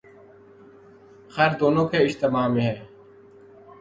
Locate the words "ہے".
2.61-2.77